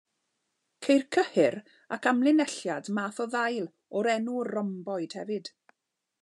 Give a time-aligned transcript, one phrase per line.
[0.85, 1.57] Ceir cyhyr
[1.97, 3.69] ac amlinelliad math o ddail
[4.01, 5.55] o'r enw rhomboid hefyd.